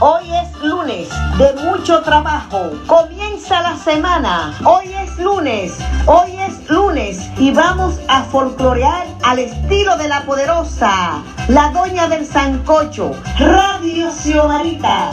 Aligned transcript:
Hoy 0.00 0.34
es 0.34 0.62
lunes 0.62 1.08
de 1.36 1.52
mucho 1.64 2.00
trabajo. 2.00 2.70
Comienza 2.86 3.60
la 3.60 3.76
semana. 3.76 4.54
Hoy 4.64 4.94
es 4.94 5.18
lunes. 5.18 5.76
Hoy 6.06 6.36
es 6.38 6.70
lunes 6.70 7.28
y 7.36 7.52
vamos 7.52 8.00
a 8.08 8.22
folclorear 8.22 9.06
al 9.22 9.40
estilo 9.40 9.98
de 9.98 10.08
la 10.08 10.22
poderosa, 10.22 11.22
la 11.48 11.70
doña 11.72 12.08
del 12.08 12.24
sancocho, 12.24 13.10
Radio 13.38 14.10
Xiomarita. 14.10 15.10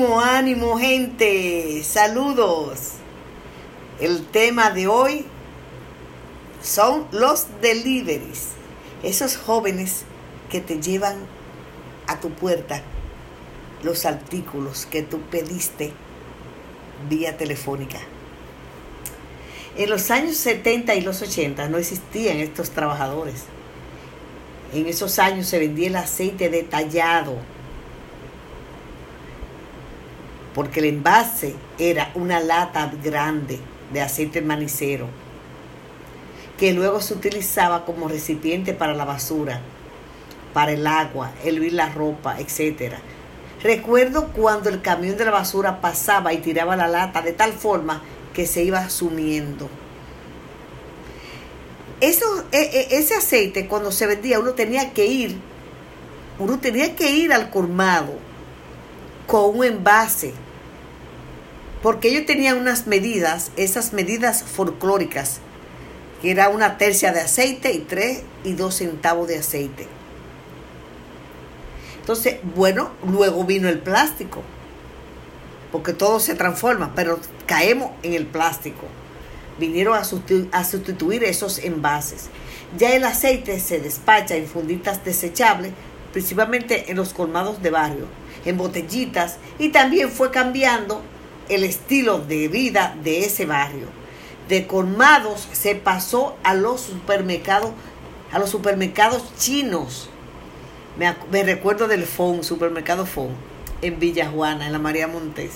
Ánimo, 0.00 0.78
gente. 0.78 1.82
Saludos. 1.84 2.92
El 4.00 4.26
tema 4.26 4.70
de 4.70 4.86
hoy 4.86 5.26
son 6.62 7.06
los 7.12 7.48
deliveries. 7.60 8.48
Esos 9.02 9.36
jóvenes 9.36 10.04
que 10.48 10.60
te 10.60 10.80
llevan 10.80 11.16
a 12.06 12.18
tu 12.18 12.30
puerta 12.30 12.82
los 13.82 14.06
artículos 14.06 14.86
que 14.86 15.02
tú 15.02 15.20
pediste 15.20 15.92
vía 17.10 17.36
telefónica. 17.36 17.98
En 19.76 19.90
los 19.90 20.10
años 20.10 20.38
70 20.38 20.94
y 20.94 21.02
los 21.02 21.20
80 21.20 21.68
no 21.68 21.76
existían 21.76 22.38
estos 22.38 22.70
trabajadores. 22.70 23.44
En 24.72 24.86
esos 24.86 25.18
años 25.18 25.46
se 25.46 25.58
vendía 25.58 25.88
el 25.88 25.96
aceite 25.96 26.48
detallado 26.48 27.36
porque 30.60 30.80
el 30.80 30.86
envase 30.96 31.54
era 31.78 32.10
una 32.14 32.38
lata 32.38 32.92
grande 33.02 33.58
de 33.94 34.02
aceite 34.02 34.42
manicero 34.42 35.06
que 36.58 36.74
luego 36.74 37.00
se 37.00 37.14
utilizaba 37.14 37.86
como 37.86 38.08
recipiente 38.08 38.74
para 38.74 38.92
la 38.92 39.06
basura, 39.06 39.62
para 40.52 40.72
el 40.72 40.86
agua, 40.86 41.32
hervir 41.42 41.72
la 41.72 41.88
ropa, 41.88 42.38
etc. 42.38 42.96
Recuerdo 43.62 44.34
cuando 44.34 44.68
el 44.68 44.82
camión 44.82 45.16
de 45.16 45.24
la 45.24 45.30
basura 45.30 45.80
pasaba 45.80 46.34
y 46.34 46.42
tiraba 46.42 46.76
la 46.76 46.88
lata 46.88 47.22
de 47.22 47.32
tal 47.32 47.54
forma 47.54 48.02
que 48.34 48.46
se 48.46 48.62
iba 48.62 48.86
sumiendo. 48.90 49.66
Eso, 52.02 52.44
e, 52.52 52.58
e, 52.58 52.98
ese 52.98 53.14
aceite 53.14 53.66
cuando 53.66 53.90
se 53.90 54.06
vendía 54.06 54.38
uno 54.38 54.52
tenía 54.52 54.92
que 54.92 55.06
ir, 55.06 55.38
uno 56.38 56.58
tenía 56.58 56.94
que 56.94 57.10
ir 57.12 57.32
al 57.32 57.48
colmado 57.48 58.28
con 59.30 59.56
un 59.56 59.64
envase, 59.64 60.34
porque 61.82 62.08
ellos 62.08 62.26
tenían 62.26 62.58
unas 62.58 62.86
medidas, 62.86 63.50
esas 63.56 63.92
medidas 63.92 64.42
folclóricas, 64.42 65.40
que 66.20 66.30
era 66.30 66.50
una 66.50 66.76
tercia 66.76 67.12
de 67.12 67.20
aceite 67.20 67.72
y 67.72 67.78
tres 67.78 68.22
y 68.44 68.52
dos 68.52 68.76
centavos 68.76 69.28
de 69.28 69.38
aceite. 69.38 69.86
Entonces, 72.00 72.36
bueno, 72.54 72.90
luego 73.06 73.44
vino 73.44 73.68
el 73.68 73.78
plástico, 73.78 74.42
porque 75.72 75.92
todo 75.92 76.20
se 76.20 76.34
transforma, 76.34 76.92
pero 76.94 77.18
caemos 77.46 77.92
en 78.02 78.14
el 78.14 78.26
plástico. 78.26 78.86
Vinieron 79.58 79.94
a 79.94 80.00
a 80.52 80.64
sustituir 80.64 81.24
esos 81.24 81.58
envases. 81.58 82.28
Ya 82.78 82.94
el 82.94 83.04
aceite 83.04 83.58
se 83.60 83.80
despacha 83.80 84.36
en 84.36 84.46
funditas 84.46 85.04
desechables, 85.04 85.72
principalmente 86.12 86.90
en 86.90 86.96
los 86.96 87.12
colmados 87.12 87.62
de 87.62 87.70
barrio, 87.70 88.06
en 88.44 88.56
botellitas, 88.56 89.36
y 89.58 89.68
también 89.70 90.10
fue 90.10 90.30
cambiando 90.30 91.02
el 91.50 91.64
estilo 91.64 92.18
de 92.18 92.48
vida 92.48 92.96
de 93.02 93.24
ese 93.24 93.44
barrio. 93.44 93.88
De 94.48 94.66
colmados 94.66 95.48
se 95.52 95.74
pasó 95.74 96.36
a 96.42 96.54
los 96.54 96.80
supermercados, 96.80 97.72
a 98.32 98.38
los 98.38 98.50
supermercados 98.50 99.24
chinos. 99.36 100.08
Me, 100.96 101.42
recuerdo 101.42 101.88
del 101.88 102.04
FON, 102.04 102.44
supermercado 102.44 103.04
FON, 103.04 103.30
en 103.82 103.98
Villa 103.98 104.30
Juana, 104.30 104.66
en 104.66 104.72
la 104.72 104.78
María 104.78 105.08
Montes. 105.08 105.52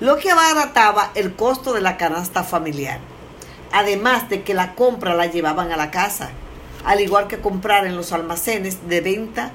Lo 0.00 0.16
que 0.16 0.30
abarataba 0.30 1.10
el 1.14 1.34
costo 1.34 1.72
de 1.72 1.80
la 1.80 1.96
canasta 1.96 2.42
familiar. 2.42 3.00
Además 3.72 4.28
de 4.28 4.42
que 4.42 4.54
la 4.54 4.74
compra 4.74 5.14
la 5.14 5.26
llevaban 5.26 5.72
a 5.72 5.76
la 5.76 5.90
casa, 5.90 6.30
al 6.84 7.00
igual 7.00 7.26
que 7.26 7.38
comprar 7.38 7.86
en 7.86 7.96
los 7.96 8.12
almacenes 8.12 8.88
de 8.88 9.00
venta 9.00 9.52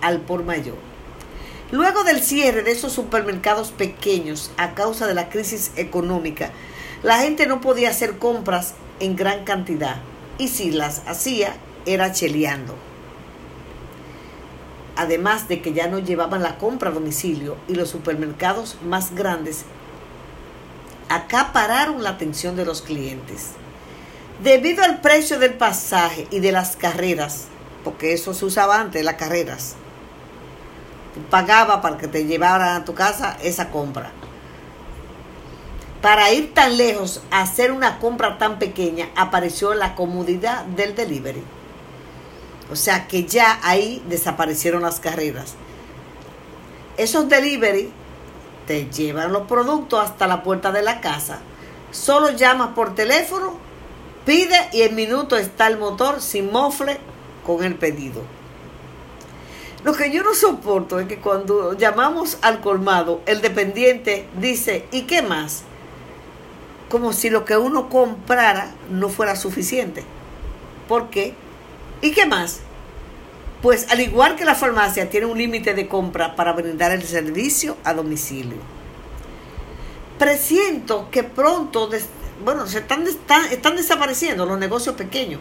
al 0.00 0.20
por 0.20 0.44
mayor. 0.44 0.91
Luego 1.72 2.04
del 2.04 2.22
cierre 2.22 2.62
de 2.62 2.70
esos 2.70 2.92
supermercados 2.92 3.70
pequeños 3.70 4.50
a 4.58 4.74
causa 4.74 5.06
de 5.06 5.14
la 5.14 5.30
crisis 5.30 5.72
económica, 5.76 6.50
la 7.02 7.20
gente 7.20 7.46
no 7.46 7.62
podía 7.62 7.88
hacer 7.88 8.18
compras 8.18 8.74
en 9.00 9.16
gran 9.16 9.44
cantidad 9.44 9.96
y 10.36 10.48
si 10.48 10.70
las 10.70 11.00
hacía 11.06 11.56
era 11.86 12.12
cheleando. 12.12 12.74
Además 14.96 15.48
de 15.48 15.62
que 15.62 15.72
ya 15.72 15.86
no 15.88 15.98
llevaban 15.98 16.42
la 16.42 16.58
compra 16.58 16.90
a 16.90 16.92
domicilio 16.92 17.56
y 17.68 17.74
los 17.74 17.88
supermercados 17.88 18.76
más 18.84 19.14
grandes 19.14 19.64
acapararon 21.08 22.02
la 22.02 22.10
atención 22.10 22.54
de 22.54 22.66
los 22.66 22.82
clientes. 22.82 23.52
Debido 24.42 24.84
al 24.84 25.00
precio 25.00 25.38
del 25.38 25.54
pasaje 25.54 26.26
y 26.30 26.40
de 26.40 26.52
las 26.52 26.76
carreras, 26.76 27.46
porque 27.82 28.12
eso 28.12 28.34
se 28.34 28.44
usaba 28.44 28.78
antes, 28.78 29.02
las 29.02 29.14
carreras, 29.14 29.76
pagaba 31.30 31.80
para 31.80 31.98
que 31.98 32.08
te 32.08 32.24
llevaran 32.24 32.80
a 32.80 32.84
tu 32.84 32.94
casa 32.94 33.36
esa 33.42 33.70
compra. 33.70 34.10
Para 36.00 36.32
ir 36.32 36.52
tan 36.52 36.76
lejos, 36.76 37.22
hacer 37.30 37.70
una 37.70 37.98
compra 37.98 38.36
tan 38.38 38.58
pequeña, 38.58 39.08
apareció 39.16 39.74
la 39.74 39.94
comodidad 39.94 40.64
del 40.64 40.96
delivery. 40.96 41.44
O 42.72 42.76
sea 42.76 43.06
que 43.06 43.24
ya 43.24 43.60
ahí 43.62 44.02
desaparecieron 44.08 44.82
las 44.82 44.98
carreras. 44.98 45.54
Esos 46.96 47.28
delivery 47.28 47.92
te 48.66 48.90
llevan 48.90 49.32
los 49.32 49.46
productos 49.46 50.02
hasta 50.04 50.26
la 50.26 50.42
puerta 50.42 50.72
de 50.72 50.82
la 50.82 51.00
casa. 51.00 51.38
Solo 51.90 52.30
llamas 52.30 52.70
por 52.74 52.94
teléfono, 52.94 53.54
pide 54.24 54.56
y 54.72 54.82
en 54.82 54.94
minuto 54.94 55.36
está 55.36 55.66
el 55.66 55.78
motor 55.78 56.20
sin 56.20 56.50
mofle 56.50 56.98
con 57.44 57.62
el 57.62 57.76
pedido. 57.76 58.22
Lo 59.84 59.94
que 59.94 60.12
yo 60.12 60.22
no 60.22 60.34
soporto 60.34 61.00
es 61.00 61.08
que 61.08 61.18
cuando 61.18 61.76
llamamos 61.76 62.38
al 62.40 62.60
colmado, 62.60 63.20
el 63.26 63.40
dependiente 63.40 64.28
dice, 64.38 64.86
¿y 64.92 65.02
qué 65.02 65.22
más? 65.22 65.64
Como 66.88 67.12
si 67.12 67.30
lo 67.30 67.44
que 67.44 67.56
uno 67.56 67.88
comprara 67.88 68.74
no 68.90 69.08
fuera 69.08 69.34
suficiente. 69.34 70.04
¿Por 70.88 71.10
qué? 71.10 71.34
¿Y 72.00 72.12
qué 72.12 72.26
más? 72.26 72.60
Pues 73.60 73.90
al 73.90 74.00
igual 74.00 74.36
que 74.36 74.44
la 74.44 74.54
farmacia 74.54 75.10
tiene 75.10 75.26
un 75.26 75.38
límite 75.38 75.74
de 75.74 75.88
compra 75.88 76.36
para 76.36 76.52
brindar 76.52 76.92
el 76.92 77.02
servicio 77.02 77.76
a 77.82 77.94
domicilio. 77.94 78.58
Presiento 80.18 81.08
que 81.10 81.24
pronto, 81.24 81.90
bueno, 82.44 82.66
se 82.66 82.78
están, 82.78 83.06
están, 83.06 83.46
están 83.46 83.76
desapareciendo 83.76 84.46
los 84.46 84.58
negocios 84.58 84.94
pequeños 84.94 85.40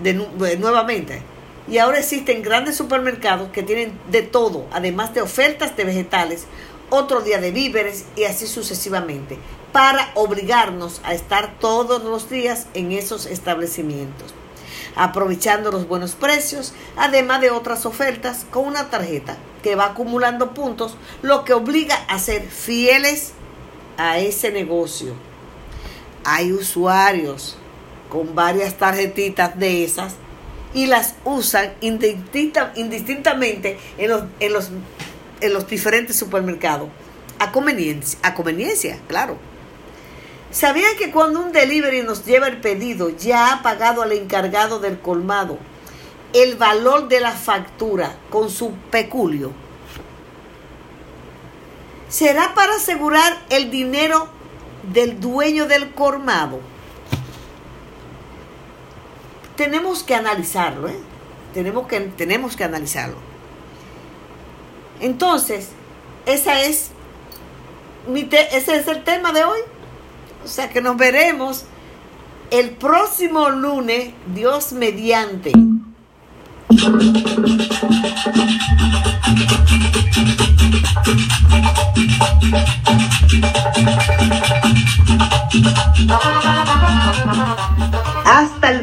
de, 0.00 0.14
nuevamente 0.58 1.22
y 1.70 1.78
ahora 1.78 1.98
existen 1.98 2.42
grandes 2.42 2.76
supermercados 2.76 3.50
que 3.50 3.62
tienen 3.62 3.98
de 4.10 4.22
todo, 4.22 4.66
además 4.72 5.12
de 5.14 5.20
ofertas 5.20 5.76
de 5.76 5.84
vegetales, 5.84 6.46
otro 6.90 7.20
día 7.20 7.40
de 7.40 7.50
víveres 7.50 8.06
y 8.16 8.24
así 8.24 8.46
sucesivamente, 8.46 9.38
para 9.72 10.10
obligarnos 10.14 11.02
a 11.04 11.12
estar 11.12 11.58
todos 11.58 12.02
los 12.02 12.30
días 12.30 12.66
en 12.72 12.92
esos 12.92 13.26
establecimientos, 13.26 14.32
aprovechando 14.96 15.70
los 15.70 15.86
buenos 15.86 16.12
precios, 16.12 16.72
además 16.96 17.42
de 17.42 17.50
otras 17.50 17.84
ofertas 17.84 18.46
con 18.50 18.66
una 18.66 18.88
tarjeta 18.88 19.36
que 19.62 19.74
va 19.74 19.86
acumulando 19.86 20.54
puntos, 20.54 20.96
lo 21.20 21.44
que 21.44 21.52
obliga 21.52 21.96
a 22.08 22.18
ser 22.18 22.48
fieles 22.48 23.32
a 23.98 24.18
ese 24.18 24.50
negocio. 24.50 25.14
Hay 26.24 26.52
usuarios 26.52 27.58
con 28.08 28.34
varias 28.34 28.78
tarjetitas 28.78 29.58
de 29.58 29.84
esas 29.84 30.14
y 30.78 30.86
las 30.86 31.16
usan 31.24 31.74
indistintamente 31.80 33.76
en 33.98 34.10
los, 34.10 34.22
en 34.38 34.52
los, 34.52 34.70
en 35.40 35.52
los 35.52 35.66
diferentes 35.66 36.14
supermercados. 36.14 36.88
A 37.40 37.50
conveniencia, 37.50 38.16
a 38.22 38.32
conveniencia, 38.32 39.00
claro. 39.08 39.36
¿Sabían 40.52 40.96
que 40.96 41.10
cuando 41.10 41.40
un 41.40 41.50
delivery 41.50 42.02
nos 42.02 42.24
lleva 42.24 42.46
el 42.46 42.58
pedido, 42.58 43.10
ya 43.10 43.52
ha 43.52 43.62
pagado 43.64 44.02
al 44.02 44.12
encargado 44.12 44.78
del 44.78 45.00
colmado 45.00 45.58
el 46.32 46.54
valor 46.54 47.08
de 47.08 47.18
la 47.18 47.32
factura 47.32 48.14
con 48.30 48.48
su 48.48 48.70
peculio? 48.92 49.50
¿Será 52.08 52.54
para 52.54 52.76
asegurar 52.76 53.36
el 53.50 53.72
dinero 53.72 54.28
del 54.92 55.18
dueño 55.18 55.66
del 55.66 55.92
colmado? 55.92 56.60
Tenemos 59.58 60.04
que 60.04 60.14
analizarlo, 60.14 60.88
¿eh? 60.88 60.96
tenemos, 61.52 61.88
que, 61.88 61.98
tenemos 61.98 62.54
que 62.54 62.62
analizarlo. 62.62 63.16
Entonces, 65.00 65.70
esa 66.26 66.62
es 66.62 66.92
mi 68.06 68.28
ese 68.30 68.76
es 68.76 68.86
el 68.86 69.02
tema 69.02 69.32
de 69.32 69.42
hoy. 69.42 69.58
O 70.44 70.48
sea 70.48 70.70
que 70.70 70.80
nos 70.80 70.96
veremos 70.96 71.64
el 72.52 72.70
próximo 72.70 73.50
lunes, 73.50 74.12
Dios 74.32 74.72
mediante. 74.72 75.52
Hasta 88.24 88.77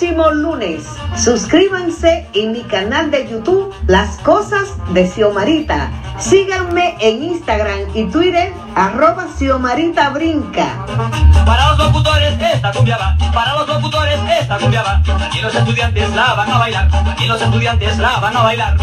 próximo 0.00 0.30
lunes. 0.30 0.86
Suscríbanse 1.14 2.26
en 2.32 2.52
mi 2.52 2.62
canal 2.62 3.10
de 3.10 3.28
YouTube 3.28 3.74
Las 3.86 4.16
Cosas 4.20 4.70
de 4.94 5.06
Xiomarita. 5.06 5.90
Síganme 6.18 6.96
en 7.00 7.22
Instagram 7.22 7.80
y 7.94 8.04
Twitter 8.04 8.50
arroba 8.74 9.26
Xiomarita 9.36 10.08
Brinca. 10.08 10.86
Para 11.44 11.68
los 11.68 11.78
locutores 11.78 12.32
esta 12.40 12.72
cumbia 12.72 12.96
va, 12.96 13.14
para 13.34 13.56
los 13.56 13.68
locutores 13.68 14.18
esta 14.40 14.56
cumbia 14.56 14.82
va. 14.82 15.02
Aquí 15.26 15.42
los 15.42 15.54
estudiantes 15.54 16.16
la 16.16 16.32
van 16.32 16.50
a 16.50 16.56
bailar, 16.56 16.88
aquí 17.06 17.26
los 17.26 17.42
estudiantes 17.42 17.98
la 17.98 18.20
van 18.20 18.38
a 18.38 18.42
bailar. 18.42 18.78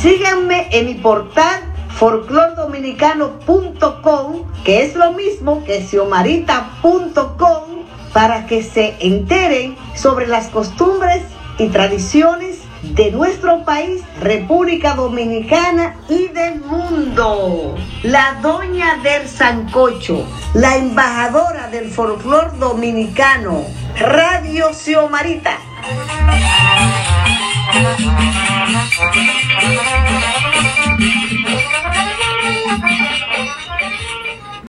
Síganme 0.00 0.68
en 0.70 0.86
mi 0.86 0.94
portal 0.94 1.74
folclordominicano.com, 1.96 4.52
que 4.62 4.84
es 4.84 4.94
lo 4.94 5.14
mismo 5.14 5.64
que 5.64 5.84
xiomarita.com, 5.84 7.75
para 8.16 8.46
que 8.46 8.62
se 8.62 8.96
enteren 9.00 9.76
sobre 9.94 10.26
las 10.26 10.46
costumbres 10.46 11.22
y 11.58 11.68
tradiciones 11.68 12.60
de 12.82 13.10
nuestro 13.10 13.62
país, 13.66 14.00
República 14.22 14.94
Dominicana 14.94 15.96
y 16.08 16.28
del 16.28 16.62
mundo. 16.62 17.74
La 18.04 18.38
doña 18.40 18.96
del 19.02 19.28
Sancocho, 19.28 20.26
la 20.54 20.76
embajadora 20.76 21.68
del 21.68 21.90
folclor 21.90 22.58
dominicano, 22.58 23.64
Radio 23.98 24.72
Xiomarita. 24.72 25.58